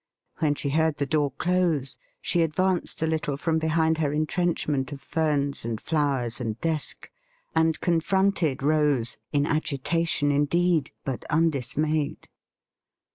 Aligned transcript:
When 0.39 0.55
she 0.55 0.69
heard 0.71 0.97
the 0.97 1.05
door 1.05 1.29
close 1.29 1.95
she 2.21 2.41
advanced 2.41 3.03
a 3.03 3.05
little 3.05 3.37
from 3.37 3.59
behind 3.59 3.99
her 3.99 4.11
entrenchment 4.11 4.91
of 4.91 4.99
ferns 4.99 5.63
and 5.63 5.79
flowers 5.79 6.41
and 6.41 6.59
desk, 6.59 7.11
and 7.55 7.79
confronted 7.81 8.63
Rose, 8.63 9.17
in 9.31 9.45
agitation 9.45 10.31
indeed, 10.31 10.89
but 11.05 11.23
undismayed. 11.25 12.27